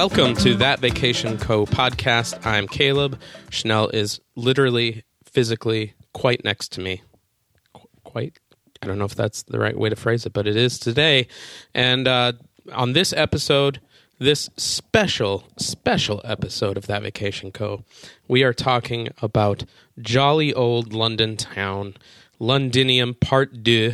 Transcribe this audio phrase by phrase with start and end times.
[0.00, 2.46] Welcome to That Vacation Co podcast.
[2.46, 3.20] I'm Caleb.
[3.50, 7.02] Chanel is literally, physically quite next to me.
[7.74, 8.38] Qu- Quite?
[8.80, 11.28] I don't know if that's the right way to phrase it, but it is today.
[11.74, 12.32] And uh,
[12.72, 13.82] on this episode,
[14.18, 17.84] this special, special episode of That Vacation Co.,
[18.26, 19.66] we are talking about
[20.00, 21.92] jolly old London town,
[22.38, 23.92] Londinium Part 2.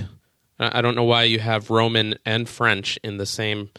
[0.60, 3.70] I I don't know why you have Roman and French in the same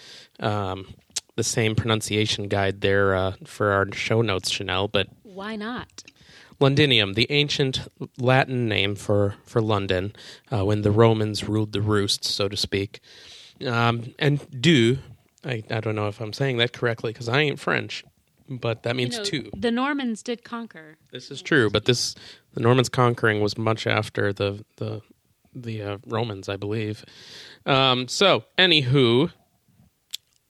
[0.41, 0.93] um,
[1.37, 4.89] the same pronunciation guide there uh, for our show notes, Chanel.
[4.89, 6.03] But Why not?
[6.59, 7.87] Londinium, the ancient
[8.17, 10.13] Latin name for for London,
[10.51, 12.99] uh, when the Romans ruled the roost, so to speak.
[13.65, 14.97] Um, and du,
[15.45, 18.03] I, I don't know if I'm saying that correctly because I ain't French,
[18.49, 19.51] but that means You know, two.
[19.55, 20.97] The Normans did conquer.
[21.11, 22.15] This is true, but this
[22.53, 25.01] the Normans conquering was much after the the
[25.53, 27.05] the uh, Romans, I believe.
[27.65, 29.31] Um, so, anywho,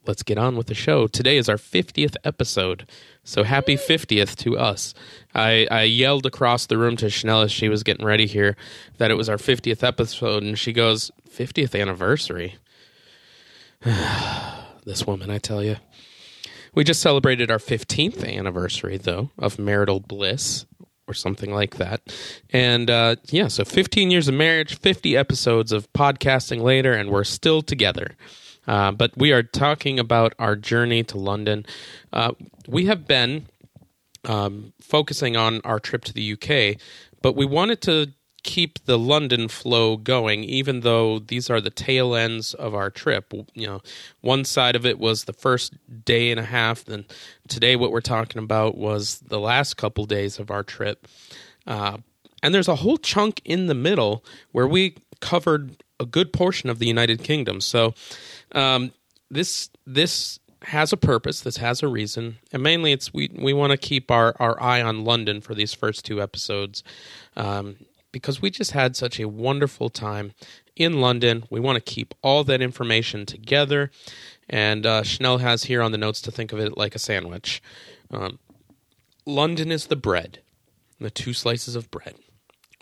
[0.07, 1.07] let's get on with the show.
[1.07, 2.87] Today is our fiftieth episode,
[3.23, 4.93] so happy fiftieth to us.
[5.35, 8.55] I, I yelled across the room to Chanel as she was getting ready here
[8.97, 12.55] that it was our fiftieth episode, and she goes, 50th anniversary."
[14.85, 15.77] this woman, I tell you.
[16.73, 20.65] We just celebrated our 15th anniversary, though, of marital bliss
[21.07, 22.01] or something like that.
[22.51, 27.23] And uh, yeah, so 15 years of marriage, 50 episodes of podcasting later, and we're
[27.23, 28.15] still together.
[28.67, 31.65] Uh, but we are talking about our journey to London.
[32.11, 32.33] Uh,
[32.67, 33.47] we have been
[34.25, 36.79] um, focusing on our trip to the UK,
[37.21, 38.07] but we wanted to
[38.43, 43.33] keep the London flow going, even though these are the tail ends of our trip.
[43.53, 43.81] You know,
[44.21, 45.73] one side of it was the first
[46.05, 47.05] day and a half, then
[47.47, 51.07] today what we're talking about was the last couple days of our trip.
[51.65, 51.97] Uh,
[52.41, 56.79] and there's a whole chunk in the middle where we covered a good portion of
[56.79, 57.59] the United Kingdom.
[57.59, 57.93] So
[58.53, 58.91] um,
[59.29, 61.41] this this has a purpose.
[61.41, 64.81] This has a reason, and mainly it's we we want to keep our our eye
[64.81, 66.83] on London for these first two episodes.
[67.35, 67.77] Um,
[68.11, 70.33] because we just had such a wonderful time
[70.75, 71.43] in London.
[71.49, 73.91] We want to keep all that information together.
[74.49, 77.61] And uh, Chanel has here on the notes to think of it like a sandwich.
[78.09, 78.39] Um,
[79.25, 80.39] London is the bread,
[80.99, 82.15] the two slices of bread.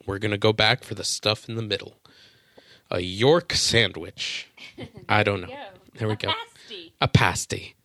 [0.06, 1.96] We're going to go back for the stuff in the middle.
[2.92, 4.50] A York sandwich.
[5.10, 5.50] I don't know.
[5.98, 6.32] There we go.
[7.02, 7.76] A pasty.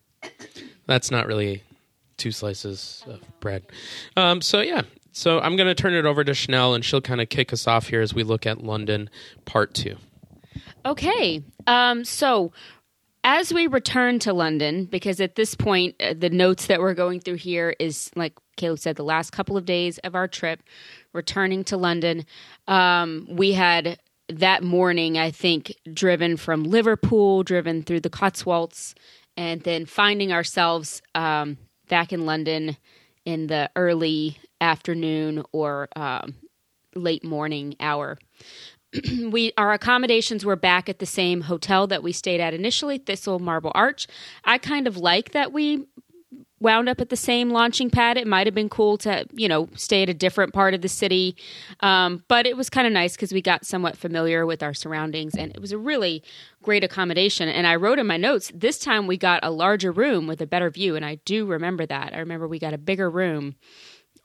[0.85, 1.63] That's not really
[2.17, 3.63] two slices of bread.
[4.15, 4.83] Um, so, yeah.
[5.11, 7.67] So I'm going to turn it over to Chanel, and she'll kind of kick us
[7.67, 9.09] off here as we look at London
[9.45, 9.95] Part 2.
[10.85, 11.43] Okay.
[11.67, 12.51] Um, so
[13.23, 17.19] as we return to London, because at this point, uh, the notes that we're going
[17.19, 20.61] through here is, like Caleb said, the last couple of days of our trip,
[21.13, 22.25] returning to London.
[22.67, 23.99] Um, we had
[24.39, 28.95] that morning, I think, driven from Liverpool, driven through the Cotswolds,
[29.37, 32.77] and then finding ourselves um, back in London
[33.25, 36.35] in the early afternoon or um,
[36.95, 38.17] late morning hour.
[39.29, 43.39] we our accommodations were back at the same hotel that we stayed at initially, Thistle
[43.39, 44.07] Marble Arch.
[44.43, 45.85] I kind of like that we
[46.61, 48.17] wound up at the same launching pad.
[48.17, 50.87] It might have been cool to, you know, stay at a different part of the
[50.87, 51.35] city.
[51.81, 55.35] Um, but it was kind of nice because we got somewhat familiar with our surroundings
[55.35, 56.23] and it was a really
[56.61, 57.49] great accommodation.
[57.49, 60.47] And I wrote in my notes, this time we got a larger room with a
[60.47, 60.95] better view.
[60.95, 62.13] And I do remember that.
[62.13, 63.55] I remember we got a bigger room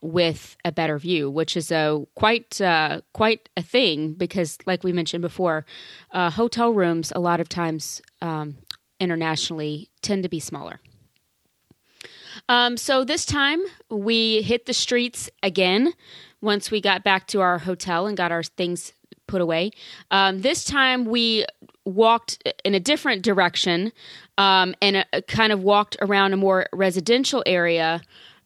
[0.03, 4.93] with a better view, which is a quite uh, quite a thing because, like we
[4.93, 5.65] mentioned before,
[6.13, 8.59] uh, hotel rooms a lot of times um,
[9.01, 10.81] internationally tend to be smaller.
[12.49, 13.61] Um, so this time
[13.91, 15.93] we hit the streets again
[16.41, 18.93] once we got back to our hotel and got our things
[19.27, 19.71] put away.
[20.11, 21.45] Um, this time we
[21.85, 23.93] walked in a different direction
[24.39, 28.01] um, and uh, kind of walked around a more residential area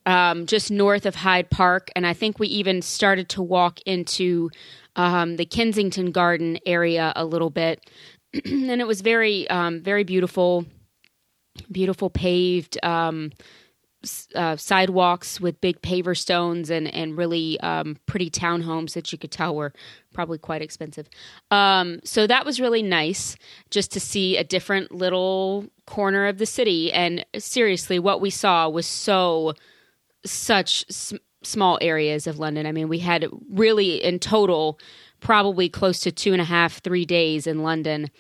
[0.07, 1.91] um, just north of Hyde Park.
[1.95, 4.51] And I think we even started to walk into
[4.97, 7.89] um, the Kensington Garden area a little bit.
[8.45, 10.65] and it was very, um, very beautiful,
[11.71, 13.33] beautiful paved um,
[14.35, 19.31] uh, sidewalks with big paver stones and, and really um, pretty townhomes that you could
[19.31, 19.73] tell were
[20.13, 21.09] probably quite expensive.
[21.51, 23.37] Um, so that was really nice
[23.71, 26.93] just to see a different little corner of the city.
[26.93, 29.55] And seriously, what we saw was so
[30.25, 32.67] such s- small areas of London.
[32.67, 34.79] I mean, we had really in total
[35.21, 38.11] probably close to two and a half, three days in London.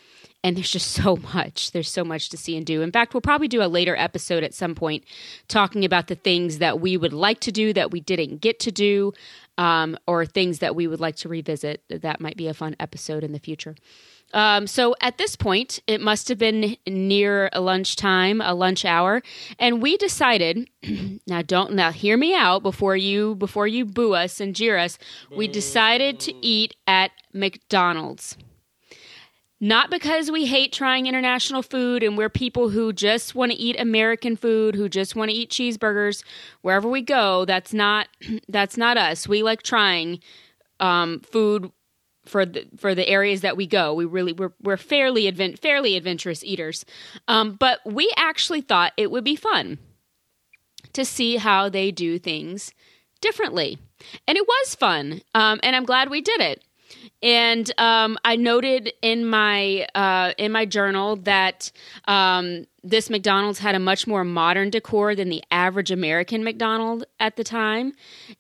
[0.43, 1.73] And there's just so much.
[1.73, 2.83] There's so much to see and do.
[2.83, 5.05] In fact, we'll probably do a later episode at some point
[5.49, 8.71] talking about the things that we would like to do that we didn't get to
[8.71, 9.13] do,
[9.59, 11.83] um, or things that we would like to revisit.
[11.89, 13.77] That might be a fun episode in the future.
[14.33, 19.23] Um, so at this point, it must have been near lunchtime, a lunch hour,
[19.59, 20.69] and we decided.
[21.27, 24.99] now, don't now hear me out before you before you boo us and jeer us.
[25.35, 28.37] We decided to eat at McDonald's.
[29.63, 33.79] Not because we hate trying international food and we're people who just want to eat
[33.79, 36.25] American food, who just want to eat cheeseburgers
[36.63, 37.45] wherever we go.
[37.45, 38.09] That's not
[38.49, 39.29] that's not us.
[39.29, 40.21] We like trying
[40.81, 41.71] um, food
[42.25, 43.93] for the for the areas that we go.
[43.93, 46.87] We really we're we're fairly advent fairly adventurous eaters,
[47.29, 49.79] um, but we actually thought it would be fun
[50.95, 52.73] to see how they do things
[53.21, 53.79] differently,
[54.27, 55.21] and it was fun.
[55.35, 56.65] Um, and I'm glad we did it.
[57.23, 61.71] And um, I noted in my uh, in my journal that
[62.07, 67.37] um, this McDonald's had a much more modern decor than the average American McDonald at
[67.37, 67.93] the time,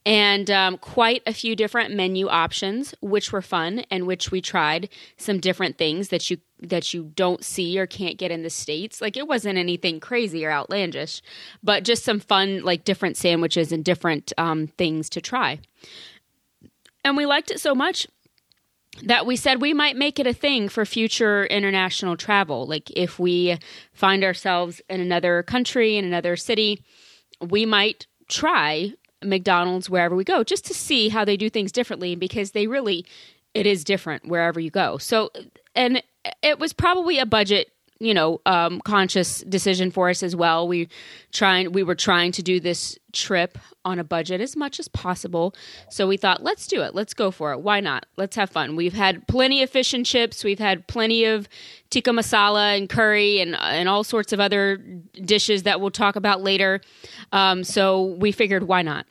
[0.06, 4.88] and um, quite a few different menu options, which were fun and which we tried
[5.18, 9.02] some different things that you that you don't see or can't get in the states.
[9.02, 11.20] Like it wasn't anything crazy or outlandish,
[11.62, 15.60] but just some fun, like different sandwiches and different um, things to try.
[17.04, 18.06] And we liked it so much
[19.04, 22.66] that we said we might make it a thing for future international travel.
[22.66, 23.58] Like if we
[23.92, 26.82] find ourselves in another country, in another city,
[27.40, 28.92] we might try
[29.22, 33.04] McDonald's wherever we go just to see how they do things differently because they really
[33.52, 34.96] it is different wherever you go.
[34.98, 35.30] So
[35.74, 36.02] and
[36.42, 40.66] it was probably a budget you know um, conscious decision for us as well.
[40.66, 40.88] We
[41.32, 45.54] trying we were trying to do this trip on a budget as much as possible,
[45.90, 46.94] so we thought let's do it.
[46.94, 47.60] Let's go for it.
[47.60, 48.06] Why not?
[48.16, 48.74] Let's have fun.
[48.74, 50.42] We've had plenty of fish and chips.
[50.42, 51.48] We've had plenty of
[51.90, 54.78] tikka masala and curry and and all sorts of other
[55.24, 56.80] dishes that we'll talk about later.
[57.32, 59.06] Um, so we figured why not.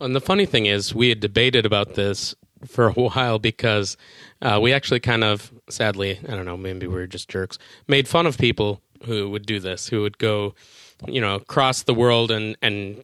[0.00, 2.34] And the funny thing is, we had debated about this
[2.66, 3.96] for a while because
[4.42, 8.08] uh, we actually kind of, sadly, I don't know, maybe we were just jerks, made
[8.08, 10.54] fun of people who would do this, who would go,
[11.06, 13.02] you know, across the world and, and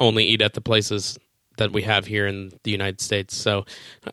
[0.00, 1.18] only eat at the places
[1.56, 3.36] that we have here in the United States.
[3.36, 3.64] So,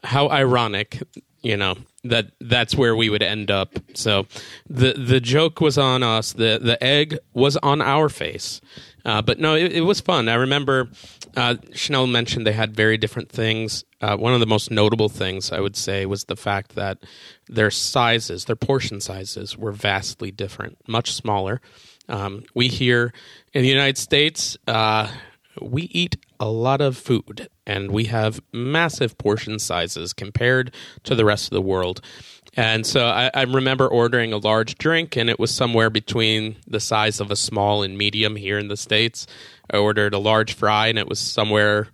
[0.04, 1.02] how ironic,
[1.42, 3.78] you know, that that's where we would end up.
[3.94, 4.26] So,
[4.70, 6.34] the the joke was on us.
[6.34, 8.62] the The egg was on our face.
[9.04, 10.30] Uh, but no, it, it, was fun.
[10.30, 10.90] I remember
[11.36, 13.84] uh, Chanel mentioned they had very different things.
[14.00, 17.00] Uh, one of the most notable things I would say was the fact that
[17.48, 21.62] their sizes, their portion sizes, were vastly different, much smaller.
[22.10, 23.14] Um, we here
[23.54, 25.10] in the United States, uh,
[25.62, 30.74] we eat a lot of food and we have massive portion sizes compared
[31.04, 32.02] to the rest of the world.
[32.54, 36.82] And so I, I, remember ordering a large drink, and it was somewhere between the
[36.82, 39.26] size of a small and medium here in the States.
[39.70, 41.88] I ordered a large fry, and it was somewhere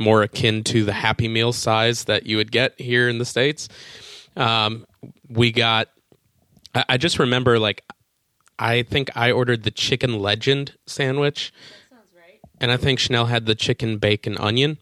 [0.00, 3.68] more akin to the Happy Meal size that you would get here in the States.
[4.36, 4.86] Um,
[5.28, 5.88] we got,
[6.74, 7.84] I, I just remember, like,
[8.58, 11.52] I think I ordered the Chicken Legend sandwich.
[12.62, 14.78] And I think Chanel had the chicken bacon onion.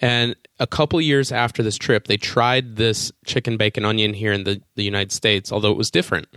[0.00, 4.44] And a couple years after this trip, they tried this chicken bacon onion here in
[4.44, 6.28] the, the United States, although it was different.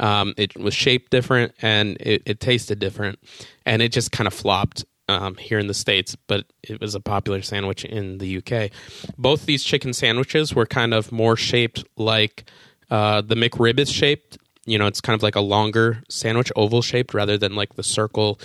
[0.00, 3.18] Um, it was shaped different and it, it tasted different.
[3.66, 7.00] And it just kind of flopped um, here in the States, but it was a
[7.00, 8.70] popular sandwich in the UK.
[9.18, 12.44] Both these chicken sandwiches were kind of more shaped like
[12.90, 14.38] uh, the McRib is shaped.
[14.64, 17.82] You know, it's kind of like a longer sandwich, oval shaped, rather than like the
[17.82, 18.40] circle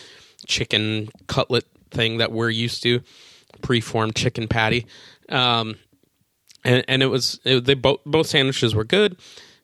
[0.48, 3.02] chicken cutlet thing that we're used to
[3.62, 4.86] preformed chicken patty.
[5.30, 5.76] Um,
[6.64, 9.18] and, and it was it, they both both sandwiches were good,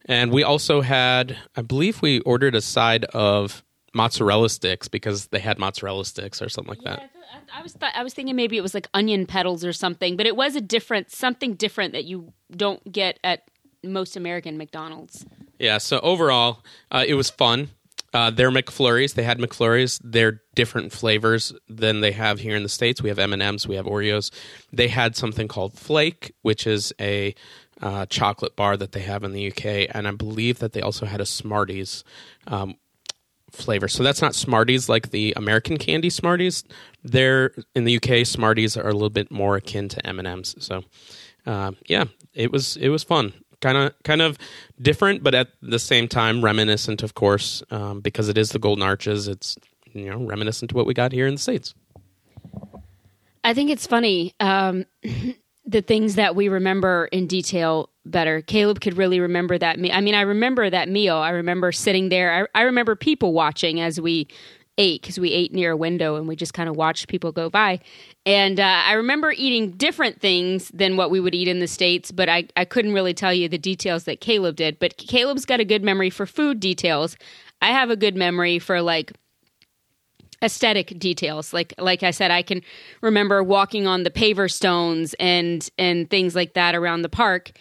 [0.05, 5.39] and we also had I believe we ordered a side of mozzarella sticks because they
[5.39, 7.11] had mozzarella sticks or something like yeah, that.
[7.53, 10.25] I was th- I was thinking maybe it was like onion petals or something, but
[10.25, 13.49] it was a different something different that you don't get at
[13.83, 15.25] most American McDonald's.
[15.59, 17.69] Yeah, so overall, uh, it was fun.
[18.13, 19.13] Uh, they're McFlurries.
[19.13, 19.99] They had McFlurries.
[20.03, 23.01] They're different flavors than they have here in the states.
[23.01, 23.67] We have M and M's.
[23.67, 24.31] We have Oreos.
[24.73, 27.33] They had something called Flake, which is a
[27.81, 31.05] uh, chocolate bar that they have in the UK, and I believe that they also
[31.05, 32.03] had a Smarties
[32.47, 32.75] um,
[33.49, 33.87] flavor.
[33.87, 36.63] So that's not Smarties like the American candy Smarties.
[37.03, 38.25] They're in the UK.
[38.25, 40.55] Smarties are a little bit more akin to M and M's.
[40.59, 40.83] So
[41.45, 44.37] uh, yeah, it was it was fun kind of kind of
[44.81, 48.83] different, but at the same time reminiscent, of course, um, because it is the Golden
[48.83, 49.27] Arches.
[49.27, 49.57] It's
[49.93, 51.73] you know reminiscent to what we got here in the states.
[53.43, 54.85] I think it's funny um,
[55.65, 58.41] the things that we remember in detail better.
[58.41, 59.79] Caleb could really remember that.
[59.79, 61.17] Me- I mean, I remember that meal.
[61.17, 62.49] I remember sitting there.
[62.55, 64.27] I, I remember people watching as we
[64.77, 67.49] ate because we ate near a window and we just kind of watched people go
[67.49, 67.79] by.
[68.25, 72.11] And uh, I remember eating different things than what we would eat in the States,
[72.11, 74.79] but I, I couldn't really tell you the details that Caleb did.
[74.79, 77.17] But Caleb's got a good memory for food details.
[77.61, 79.13] I have a good memory for like
[80.43, 82.63] aesthetic details like like i said i can
[83.01, 87.51] remember walking on the paver stones and and things like that around the park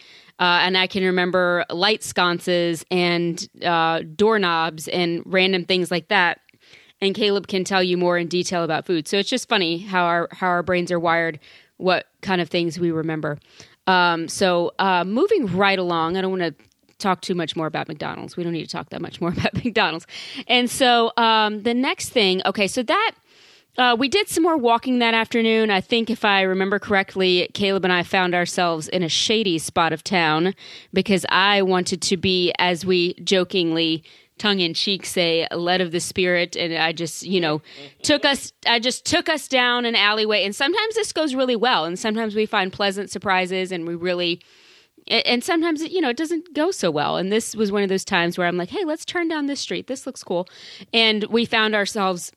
[0.41, 6.41] uh, and I can remember light sconces and uh, doorknobs and random things like that.
[7.01, 9.09] And Caleb can tell you more in detail about food.
[9.09, 11.41] So it's just funny how our how our brains are wired,
[11.79, 13.39] what kind of things we remember.
[13.87, 16.65] Um, so uh, moving right along, I don't want to
[16.99, 18.37] talk too much more about McDonald's.
[18.37, 20.07] We don't need to talk that much more about McDonald's.
[20.47, 23.13] And so um, the next thing, okay, so that
[23.79, 25.71] uh, we did some more walking that afternoon.
[25.71, 29.93] I think, if I remember correctly, Caleb and I found ourselves in a shady spot
[29.93, 30.55] of town
[30.93, 34.03] because I wanted to be, as we jokingly
[34.41, 37.61] tongue in cheek say led of the spirit and i just you know
[38.03, 40.45] took us i just took us down an alleyway.
[40.45, 44.41] And sometimes this goes really well and sometimes we find pleasant surprises and we really
[45.07, 47.17] and sometimes you know it doesn't go so well.
[47.17, 49.61] And this was one of those times where i'm like hey let's turn down this
[49.61, 49.87] street.
[49.87, 50.49] This looks cool.
[50.93, 52.33] And we found ourselves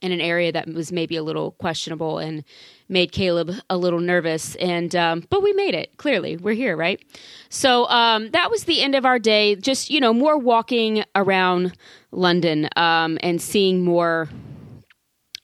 [0.00, 2.44] in an area that was maybe a little questionable and
[2.88, 4.54] made Caleb a little nervous.
[4.56, 5.96] And um, but we made it.
[5.96, 7.02] Clearly, we're here, right?
[7.48, 9.56] So um, that was the end of our day.
[9.56, 11.76] Just you know, more walking around
[12.10, 14.28] London um, and seeing more.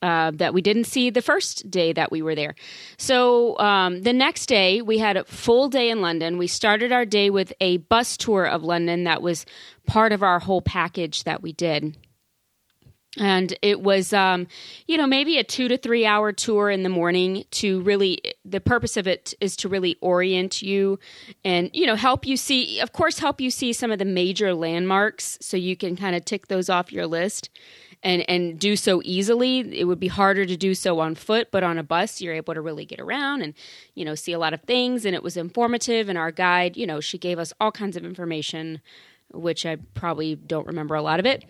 [0.00, 2.56] Uh, that we didn't see the first day that we were there.
[2.96, 6.38] So um, the next day, we had a full day in London.
[6.38, 9.46] We started our day with a bus tour of London that was
[9.86, 11.96] part of our whole package that we did
[13.18, 14.46] and it was um,
[14.86, 18.60] you know maybe a two to three hour tour in the morning to really the
[18.60, 20.98] purpose of it is to really orient you
[21.44, 24.54] and you know help you see of course help you see some of the major
[24.54, 27.50] landmarks so you can kind of tick those off your list
[28.02, 29.60] and and do so easily.
[29.78, 32.54] It would be harder to do so on foot but on a bus you're able
[32.54, 33.54] to really get around and
[33.94, 35.04] you know see a lot of things.
[35.04, 38.04] And it was informative and our guide you know she gave us all kinds of
[38.04, 38.80] information
[39.34, 41.44] which i probably don't remember a lot of it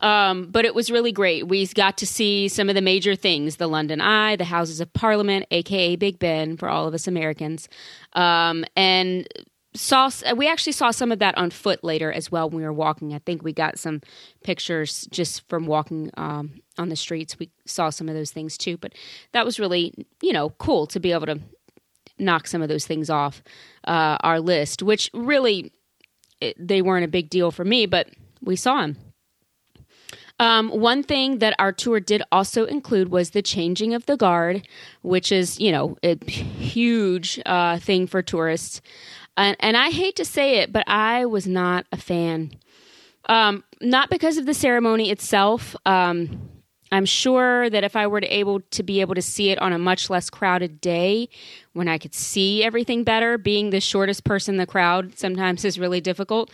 [0.00, 1.48] um, but it was really great.
[1.48, 4.92] We got to see some of the major things the London Eye, the Houses of
[4.92, 7.68] Parliament, aka Big Ben for all of us Americans.
[8.12, 9.26] Um, and
[9.74, 12.72] saw we actually saw some of that on foot later as well when we were
[12.72, 13.14] walking.
[13.14, 14.00] I think we got some
[14.42, 17.38] pictures just from walking um, on the streets.
[17.38, 18.94] We saw some of those things too, but
[19.32, 21.40] that was really you know cool to be able to
[22.18, 23.42] knock some of those things off
[23.86, 25.72] uh, our list, which really
[26.40, 28.08] it, they weren't a big deal for me, but
[28.42, 28.96] we saw them.
[30.38, 34.68] Um, one thing that our tour did also include was the changing of the guard,
[35.02, 38.82] which is, you know, a huge uh, thing for tourists.
[39.38, 42.52] And, and, I hate to say it, but I was not a fan.
[43.28, 45.76] Um, not because of the ceremony itself.
[45.84, 46.48] Um,
[46.92, 49.72] I'm sure that if I were to able to be able to see it on
[49.72, 51.28] a much less crowded day,
[51.76, 55.78] when I could see everything better, being the shortest person in the crowd sometimes is
[55.78, 56.50] really difficult.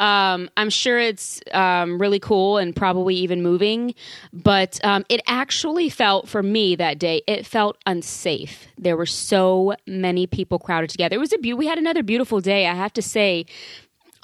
[0.00, 3.94] Um, I'm sure it's um, really cool and probably even moving,
[4.32, 7.22] but um, it actually felt for me that day.
[7.26, 8.66] It felt unsafe.
[8.76, 11.16] There were so many people crowded together.
[11.16, 12.66] It was a be- we had another beautiful day.
[12.66, 13.46] I have to say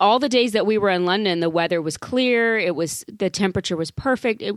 [0.01, 2.59] all the days that we were in London, the weather was clear.
[2.59, 4.43] It was the temperature was perfect.
[4.43, 4.57] It,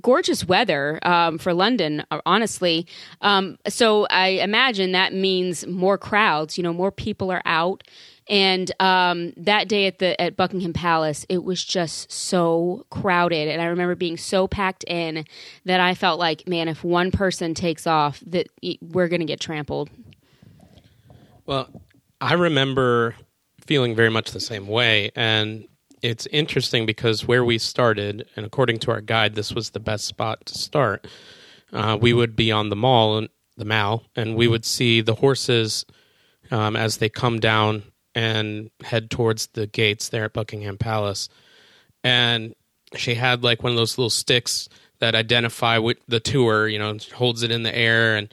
[0.00, 2.86] gorgeous weather um, for London, uh, honestly.
[3.22, 6.58] Um, so I imagine that means more crowds.
[6.58, 7.82] You know, more people are out.
[8.28, 13.62] And um, that day at the at Buckingham Palace, it was just so crowded, and
[13.62, 15.24] I remember being so packed in
[15.64, 18.48] that I felt like, man, if one person takes off, that
[18.80, 19.90] we're going to get trampled.
[21.46, 21.68] Well,
[22.20, 23.14] I remember
[23.66, 25.10] feeling very much the same way.
[25.14, 25.66] And
[26.02, 30.04] it's interesting because where we started, and according to our guide, this was the best
[30.04, 31.06] spot to start.
[31.72, 35.84] Uh, we would be on the mall, the mall, and we would see the horses
[36.50, 37.82] um, as they come down
[38.14, 41.28] and head towards the gates there at Buckingham Palace.
[42.04, 42.54] And
[42.94, 44.68] she had like one of those little sticks
[45.00, 48.16] that identify with the tour, you know, holds it in the air.
[48.16, 48.32] And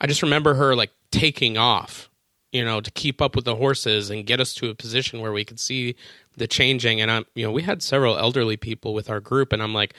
[0.00, 2.08] I just remember her like taking off
[2.52, 5.32] you know, to keep up with the horses and get us to a position where
[5.32, 5.96] we could see
[6.36, 7.00] the changing.
[7.00, 9.94] And I'm, you know, we had several elderly people with our group, and I'm like,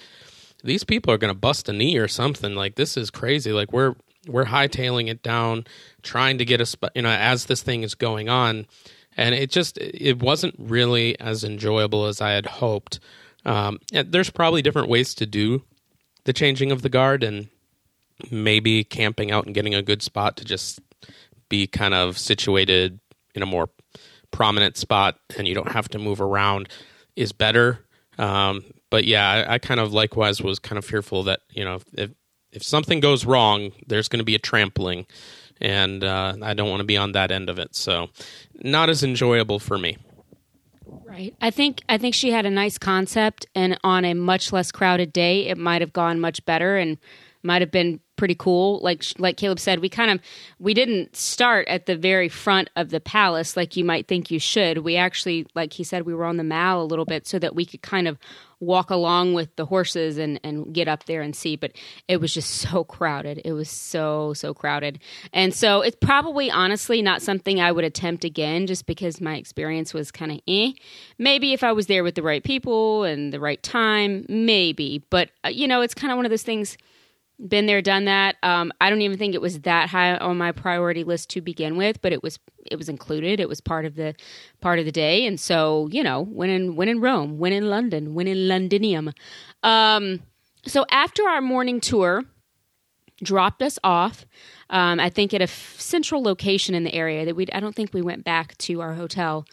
[0.63, 2.55] these people are going to bust a knee or something.
[2.55, 3.51] Like this is crazy.
[3.51, 3.95] Like we're
[4.27, 5.65] we're hightailing it down,
[6.01, 6.91] trying to get a, spot.
[6.95, 8.65] you know, as this thing is going on,
[9.15, 12.99] and it just it wasn't really as enjoyable as I had hoped.
[13.45, 15.63] Um, there's probably different ways to do
[16.25, 17.47] the changing of the guard, and
[18.31, 20.79] maybe camping out and getting a good spot to just
[21.49, 22.99] be kind of situated
[23.35, 23.69] in a more
[24.31, 26.69] prominent spot and you don't have to move around
[27.15, 27.85] is better.
[28.17, 31.79] Um, but yeah, I, I kind of likewise was kind of fearful that you know
[31.93, 32.11] if
[32.51, 35.05] if something goes wrong, there's going to be a trampling,
[35.59, 37.75] and uh, I don't want to be on that end of it.
[37.75, 38.07] So,
[38.55, 39.97] not as enjoyable for me.
[41.05, 41.35] Right.
[41.41, 45.11] I think I think she had a nice concept, and on a much less crowded
[45.11, 46.97] day, it might have gone much better and
[47.47, 48.79] might have been pretty cool.
[48.81, 50.19] Like like Caleb said, we kind of
[50.59, 54.39] we didn't start at the very front of the palace like you might think you
[54.39, 54.79] should.
[54.79, 57.55] We actually, like he said, we were on the mall a little bit so that
[57.55, 58.17] we could kind of
[58.59, 61.55] walk along with the horses and and get up there and see.
[61.55, 61.73] But
[62.07, 63.41] it was just so crowded.
[63.45, 64.99] It was so so crowded,
[65.31, 69.93] and so it's probably honestly not something I would attempt again, just because my experience
[69.93, 70.71] was kind of eh.
[71.17, 75.03] Maybe if I was there with the right people and the right time, maybe.
[75.09, 76.77] But uh, you know, it's kind of one of those things
[77.39, 78.35] been there done that.
[78.43, 81.77] Um, i don't even think it was that high on my priority list to begin
[81.77, 82.39] with but it was
[82.69, 83.39] it was included.
[83.39, 84.13] It was part of the
[84.61, 85.25] part of the day.
[85.25, 89.13] And so you know when in when in rome when in london when in londinium.
[89.63, 90.21] Um,
[90.65, 92.25] so after our morning tour
[93.23, 94.25] dropped us off
[94.69, 97.75] um, I think at a f- central location in the area that we I don't
[97.75, 99.45] think we went back to our hotel.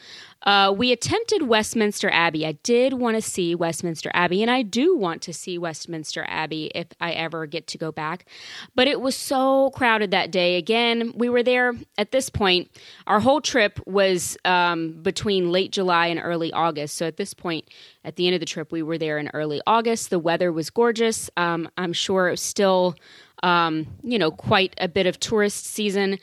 [0.44, 2.46] Uh, we attempted Westminster Abbey.
[2.46, 6.70] I did want to see Westminster Abbey, and I do want to see Westminster Abbey
[6.74, 8.26] if I ever get to go back.
[8.74, 10.56] But it was so crowded that day.
[10.56, 12.70] Again, we were there at this point.
[13.06, 16.96] Our whole trip was um, between late July and early August.
[16.96, 17.68] So at this point,
[18.04, 20.10] at the end of the trip, we were there in early August.
[20.10, 21.30] The weather was gorgeous.
[21.36, 22.96] Um, I'm sure it was still
[23.44, 26.18] um, you know, quite a bit of tourist season.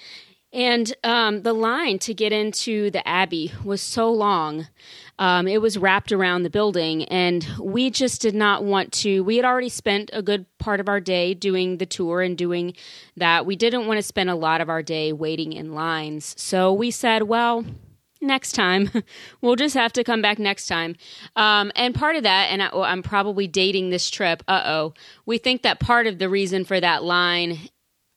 [0.53, 4.67] And um, the line to get into the Abbey was so long.
[5.17, 9.23] Um, it was wrapped around the building, and we just did not want to.
[9.23, 12.73] We had already spent a good part of our day doing the tour and doing
[13.15, 13.45] that.
[13.45, 16.35] We didn't want to spend a lot of our day waiting in lines.
[16.37, 17.63] So we said, well,
[18.21, 18.91] next time.
[19.41, 20.95] we'll just have to come back next time.
[21.35, 24.43] Um, and part of that, and I, am probably dating this trip.
[24.47, 24.93] Uh oh.
[25.25, 27.69] We think that part of the reason for that line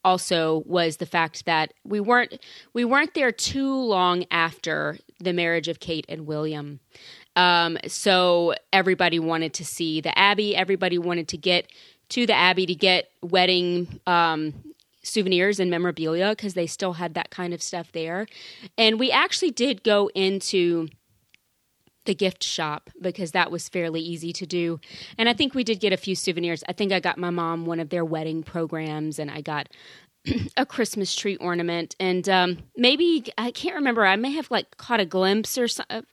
[0.04, 2.38] also was the fact that we weren't
[2.72, 6.80] we weren't there too long after the marriage of Kate and William.
[7.36, 10.54] Um, so everybody wanted to see the Abbey.
[10.54, 11.68] Everybody wanted to get
[12.10, 14.54] to the Abbey to get wedding um,
[15.02, 18.26] souvenirs and memorabilia because they still had that kind of stuff there.
[18.78, 20.88] And we actually did go into
[22.04, 24.80] the gift shop because that was fairly easy to do.
[25.18, 26.62] And I think we did get a few souvenirs.
[26.68, 29.68] I think I got my mom one of their wedding programs and I got
[30.56, 31.94] a Christmas tree ornament.
[32.00, 36.04] And um, maybe, I can't remember, I may have like caught a glimpse or something.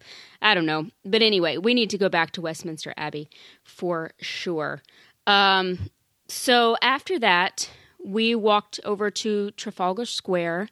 [0.42, 0.88] I don't know.
[1.06, 3.30] But anyway, we need to go back to Westminster Abbey
[3.64, 4.82] for sure.
[5.28, 5.90] Um,
[6.28, 7.70] so after that,
[8.04, 10.70] we walked over to Trafalgar Square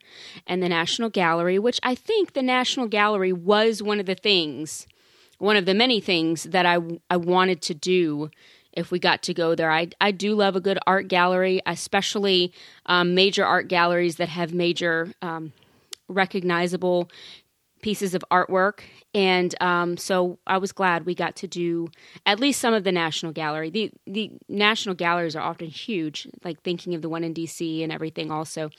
[0.47, 4.87] and the National Gallery, which I think the National Gallery was one of the things,
[5.39, 6.77] one of the many things that I,
[7.09, 8.29] I wanted to do
[8.73, 9.71] if we got to go there.
[9.71, 12.53] I, I do love a good art gallery, especially
[12.85, 15.53] um, major art galleries that have major um,
[16.07, 17.09] recognizable
[17.81, 18.81] pieces of artwork.
[19.13, 21.87] And um, so I was glad we got to do
[22.25, 23.69] at least some of the National Gallery.
[23.69, 27.91] The the National Galleries are often huge, like thinking of the one in DC and
[27.91, 28.69] everything also.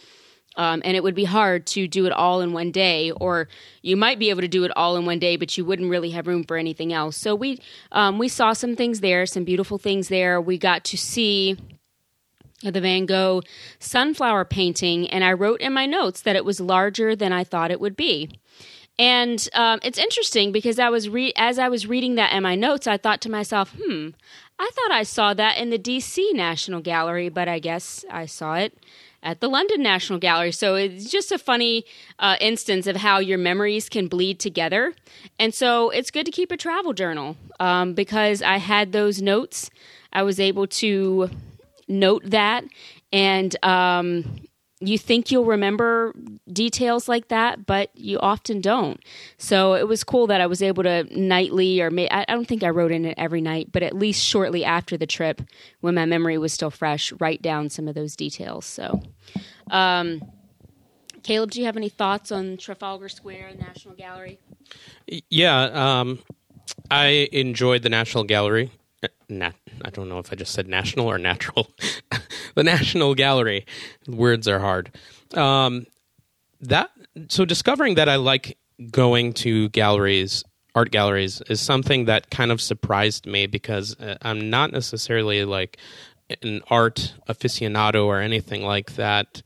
[0.56, 3.48] Um, and it would be hard to do it all in one day, or
[3.82, 6.10] you might be able to do it all in one day, but you wouldn't really
[6.10, 7.16] have room for anything else.
[7.16, 7.60] So we
[7.92, 10.40] um, we saw some things there, some beautiful things there.
[10.40, 11.56] We got to see
[12.62, 13.42] the Van Gogh
[13.78, 17.70] sunflower painting, and I wrote in my notes that it was larger than I thought
[17.70, 18.30] it would be.
[18.98, 22.54] And um, it's interesting because I was re- as I was reading that in my
[22.54, 24.08] notes, I thought to myself, "Hmm,
[24.58, 28.56] I thought I saw that in the DC National Gallery, but I guess I saw
[28.56, 28.76] it
[29.22, 31.84] at the London National Gallery." So it's just a funny
[32.18, 34.94] uh, instance of how your memories can bleed together.
[35.38, 39.70] And so it's good to keep a travel journal um, because I had those notes.
[40.12, 41.30] I was able to
[41.88, 42.64] note that
[43.12, 44.40] and um,
[44.80, 46.14] you think you'll remember
[46.50, 48.98] details like that, but you often don't.
[49.36, 52.62] So it was cool that I was able to nightly, or may, I don't think
[52.62, 55.42] I wrote in it every night, but at least shortly after the trip,
[55.80, 58.64] when my memory was still fresh, write down some of those details.
[58.64, 59.02] So,
[59.70, 60.22] um,
[61.22, 64.40] Caleb, do you have any thoughts on Trafalgar Square, and National Gallery?
[65.28, 65.62] Yeah,
[66.00, 66.20] um,
[66.90, 68.70] I enjoyed the National Gallery.
[69.28, 71.70] Nat, I don't know if I just said national or natural.
[72.54, 73.66] the National Gallery.
[74.06, 74.92] Words are hard.
[75.34, 75.86] Um,
[76.60, 76.90] that
[77.28, 78.58] so discovering that I like
[78.90, 84.50] going to galleries, art galleries, is something that kind of surprised me because uh, I'm
[84.50, 85.78] not necessarily like
[86.42, 89.42] an art aficionado or anything like that.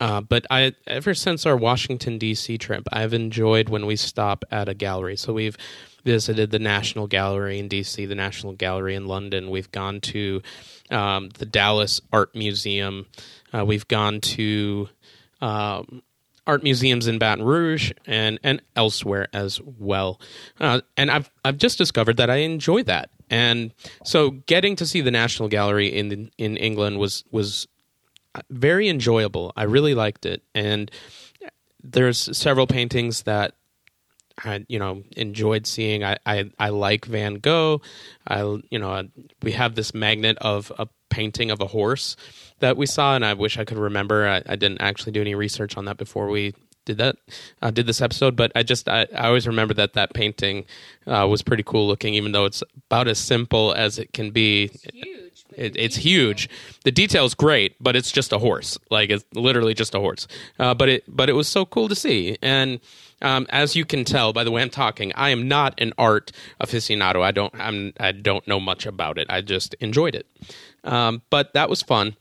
[0.00, 2.56] Uh, but I, ever since our Washington D.C.
[2.58, 5.16] trip, I've enjoyed when we stop at a gallery.
[5.16, 5.56] So we've
[6.04, 9.50] visited the National Gallery in D.C., the National Gallery in London.
[9.50, 10.42] We've gone to
[10.90, 13.06] um, the Dallas Art Museum.
[13.52, 14.88] Uh, we've gone to
[15.40, 16.02] um,
[16.46, 20.20] art museums in Baton Rouge and and elsewhere as well.
[20.58, 23.10] Uh, and I've I've just discovered that I enjoy that.
[23.30, 27.68] And so getting to see the National Gallery in in England was was
[28.50, 29.52] very enjoyable.
[29.56, 30.42] I really liked it.
[30.54, 30.90] And
[31.82, 33.54] there's several paintings that
[34.44, 36.04] I you know enjoyed seeing.
[36.04, 37.80] I, I I like Van Gogh.
[38.26, 39.08] I you know
[39.42, 42.16] we have this magnet of a painting of a horse
[42.60, 44.26] that we saw, and I wish I could remember.
[44.26, 47.16] I, I didn't actually do any research on that before we did that
[47.60, 50.64] uh, did this episode but i just i, I always remember that that painting
[51.06, 54.70] uh, was pretty cool looking even though it's about as simple as it can be
[55.56, 56.48] it, it's huge
[56.84, 60.26] the detail is great but it's just a horse like it's literally just a horse
[60.58, 62.80] uh, but it but it was so cool to see and
[63.20, 66.32] um, as you can tell by the way I'm talking, I am not an art
[66.60, 67.22] aficionado.
[67.22, 69.26] I don't I'm I don't know much about it.
[69.28, 70.26] I just enjoyed it.
[70.84, 72.16] Um, but that was fun.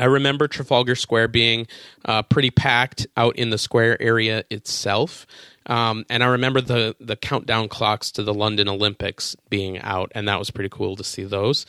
[0.00, 1.66] I remember Trafalgar Square being
[2.04, 5.26] uh, pretty packed out in the square area itself.
[5.66, 10.28] Um, and I remember the, the countdown clocks to the London Olympics being out, and
[10.28, 11.66] that was pretty cool to see those.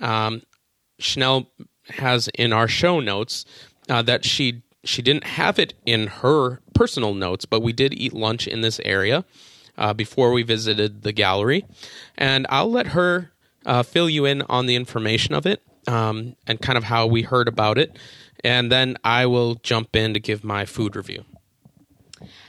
[0.00, 0.42] Um,
[0.98, 1.50] Chanel
[1.88, 3.44] has in our show notes
[3.88, 8.14] uh, that she she didn't have it in her personal notes, but we did eat
[8.14, 9.24] lunch in this area
[9.76, 11.66] uh, before we visited the gallery,
[12.16, 13.30] and I'll let her
[13.66, 17.22] uh, fill you in on the information of it um, and kind of how we
[17.22, 17.98] heard about it,
[18.42, 21.24] and then I will jump in to give my food review.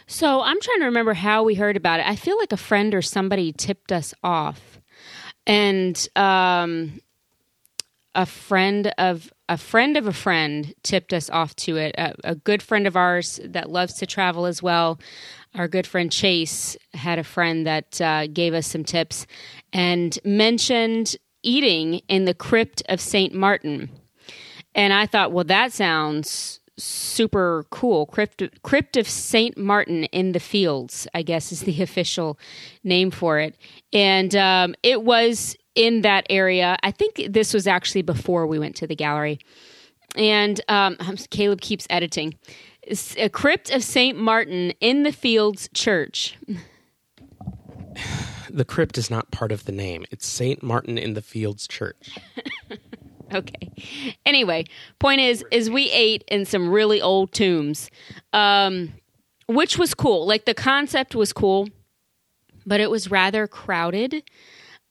[0.07, 2.05] So I'm trying to remember how we heard about it.
[2.07, 4.79] I feel like a friend or somebody tipped us off,
[5.45, 7.01] and um,
[8.15, 11.95] a friend of a friend of a friend tipped us off to it.
[11.97, 14.99] A, a good friend of ours that loves to travel as well.
[15.55, 19.27] Our good friend Chase had a friend that uh, gave us some tips
[19.73, 23.89] and mentioned eating in the crypt of Saint Martin.
[24.73, 28.05] And I thought, well, that sounds super cool.
[28.05, 32.39] Crypt, Crypt of Saint Martin in the Fields, I guess is the official
[32.83, 33.55] name for it.
[33.91, 36.77] And um, it was in that area.
[36.83, 39.39] I think this was actually before we went to the gallery.
[40.15, 40.97] And um,
[41.29, 42.35] Caleb keeps editing.
[42.81, 46.37] It's a Crypt of Saint Martin in the Fields Church.
[48.53, 50.03] The crypt is not part of the name.
[50.11, 52.19] It's Saint Martin in the Fields Church.
[53.33, 54.15] Okay.
[54.25, 54.65] Anyway,
[54.99, 57.89] point is, is we ate in some really old tombs,
[58.33, 58.93] um,
[59.47, 60.25] which was cool.
[60.25, 61.69] Like the concept was cool,
[62.65, 64.23] but it was rather crowded.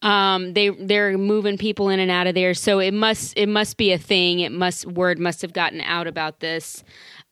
[0.02, 3.76] Um, they they're moving people in and out of there, so it must it must
[3.76, 4.40] be a thing.
[4.40, 6.82] It must word must have gotten out about this.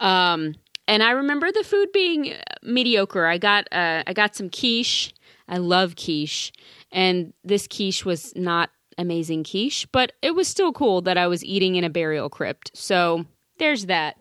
[0.00, 0.54] Um,
[0.86, 3.26] and I remember the food being mediocre.
[3.26, 5.14] I got uh, I got some quiche.
[5.48, 6.52] I love quiche,
[6.92, 11.42] and this quiche was not amazing quiche, but it was still cool that I was
[11.44, 12.70] eating in a burial crypt.
[12.74, 13.24] So
[13.58, 14.16] there's that.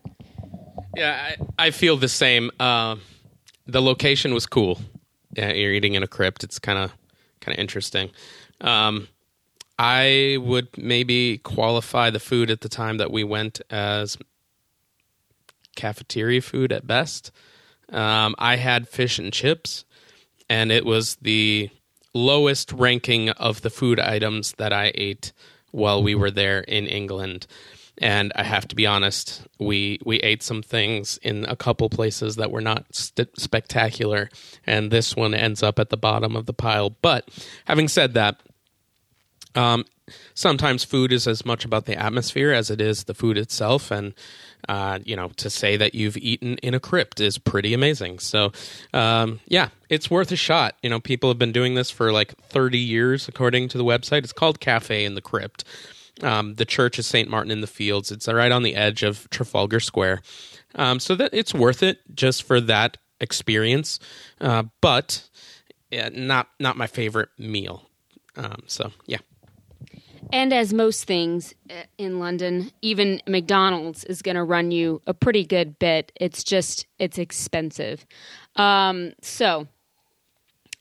[0.96, 2.52] Yeah, I, I feel the same.
[2.60, 2.96] Uh,
[3.66, 4.80] the location was cool.
[5.34, 6.44] Yeah, you're eating in a crypt.
[6.44, 6.94] It's kind of
[7.48, 8.10] kind of interesting.
[8.60, 9.08] Um,
[9.80, 14.18] I would maybe qualify the food at the time that we went as
[15.76, 17.32] cafeteria food at best.
[17.90, 19.86] Um, I had fish and chips,
[20.50, 21.70] and it was the
[22.14, 25.32] lowest ranking of the food items that I ate
[25.72, 27.48] while we were there in England.
[28.00, 32.36] And I have to be honest, we we ate some things in a couple places
[32.36, 34.30] that were not st- spectacular,
[34.66, 36.92] and this one ends up at the bottom of the pile.
[36.92, 37.28] But
[37.66, 38.40] having said that,
[39.56, 39.86] um,
[40.36, 44.14] sometimes food is as much about the atmosphere as it is the food itself, and
[44.68, 48.20] uh, you know, to say that you've eaten in a crypt is pretty amazing.
[48.20, 48.52] So,
[48.94, 50.76] um, yeah, it's worth a shot.
[50.82, 54.24] You know, people have been doing this for like 30 years, according to the website.
[54.24, 55.64] It's called Cafe in the Crypt.
[56.24, 57.30] Um, the church is St.
[57.30, 58.12] Martin in the Fields.
[58.12, 60.22] It's right on the edge of Trafalgar Square.
[60.76, 64.00] Um, so that it's worth it just for that experience.
[64.40, 65.28] Uh, but
[65.92, 67.84] yeah, not not my favorite meal.
[68.36, 69.20] Um, so yeah.
[70.32, 75.14] And as most things uh, in London, even McDonald's is going to run you a
[75.14, 76.12] pretty good bit.
[76.16, 78.06] It's just it's expensive.
[78.56, 79.68] Um, so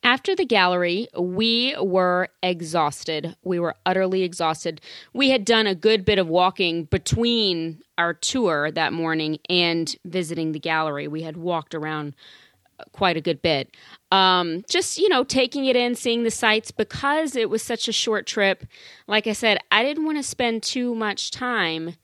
[0.07, 3.37] after the gallery, we were exhausted.
[3.43, 4.81] We were utterly exhausted.
[5.13, 10.53] We had done a good bit of walking between our tour that morning and visiting
[10.53, 11.09] the gallery.
[11.09, 12.15] We had walked around
[12.93, 13.75] quite a good bit.
[14.13, 17.93] Um, just, you know, taking it in, seeing the sights because it was such a
[17.93, 18.65] short trip.
[19.09, 21.97] Like I said, I didn't want to spend too much time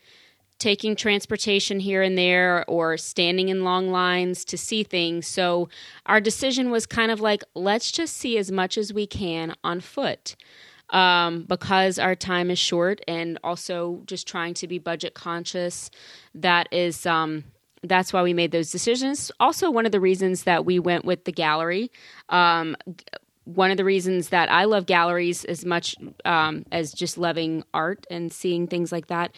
[0.62, 5.26] taking transportation here and there or standing in long lines to see things.
[5.26, 5.68] So
[6.06, 9.80] our decision was kind of like, let's just see as much as we can on
[9.80, 10.36] foot.
[10.90, 15.90] Um, because our time is short and also just trying to be budget conscious.
[16.34, 17.44] That is, um,
[17.82, 19.32] that's why we made those decisions.
[19.40, 21.90] Also, one of the reasons that we went with the gallery.
[22.28, 22.76] Um,
[23.44, 28.06] one of the reasons that I love galleries as much um, as just loving art
[28.08, 29.34] and seeing things like that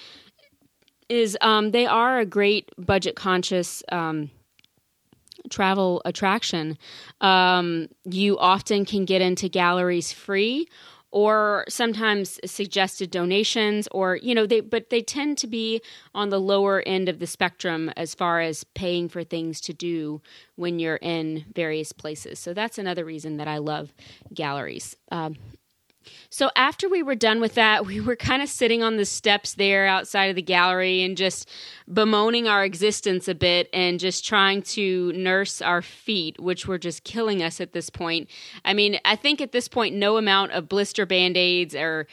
[1.08, 4.30] is um, they are a great budget conscious um,
[5.50, 6.78] travel attraction.
[7.20, 10.68] Um, you often can get into galleries free
[11.14, 15.80] or sometimes suggested donations or you know they but they tend to be
[16.12, 20.20] on the lower end of the spectrum as far as paying for things to do
[20.56, 23.94] when you're in various places so that's another reason that i love
[24.34, 25.36] galleries um,
[26.30, 29.54] so after we were done with that, we were kind of sitting on the steps
[29.54, 31.48] there outside of the gallery and just
[31.92, 37.04] bemoaning our existence a bit and just trying to nurse our feet, which were just
[37.04, 38.28] killing us at this point.
[38.64, 42.06] I mean, I think at this point, no amount of blister band aids or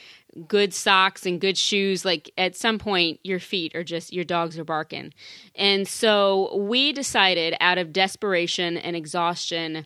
[0.48, 4.58] good socks and good shoes like at some point your feet are just your dogs
[4.58, 5.14] are barking
[5.56, 9.86] and so we decided out of desperation and exhaustion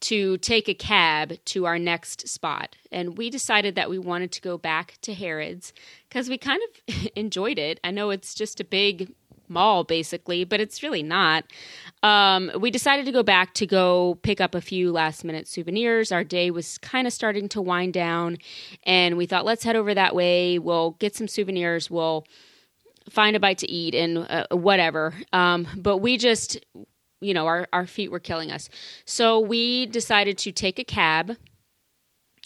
[0.00, 2.76] to take a cab to our next spot.
[2.92, 5.72] And we decided that we wanted to go back to Harrods
[6.08, 7.80] because we kind of enjoyed it.
[7.82, 9.12] I know it's just a big
[9.48, 11.44] mall basically, but it's really not.
[12.02, 16.12] Um, we decided to go back to go pick up a few last minute souvenirs.
[16.12, 18.38] Our day was kind of starting to wind down,
[18.84, 20.58] and we thought, let's head over that way.
[20.58, 21.90] We'll get some souvenirs.
[21.90, 22.26] We'll
[23.10, 25.14] find a bite to eat and uh, whatever.
[25.32, 26.58] Um, but we just
[27.20, 28.68] you know, our, our feet were killing us.
[29.04, 31.36] So we decided to take a cab,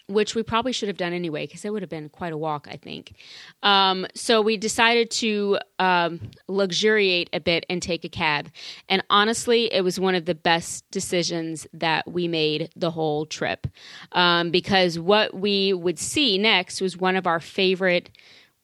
[0.06, 2.66] which we probably should have done anyway, because it would have been quite a walk,
[2.68, 3.14] I think.
[3.62, 8.50] Um, so we decided to um, luxuriate a bit and take a cab.
[8.88, 13.68] And honestly, it was one of the best decisions that we made the whole trip.
[14.12, 18.11] Um, because what we would see next was one of our favorite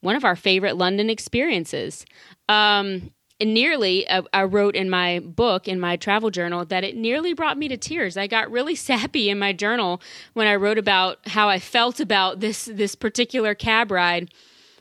[0.01, 2.05] one of our favorite London experiences.
[2.49, 7.35] Um, nearly uh, i wrote in my book in my travel journal that it nearly
[7.35, 8.17] brought me to tears.
[8.17, 10.01] I got really sappy in my journal
[10.35, 14.31] when i wrote about how i felt about this this particular cab ride.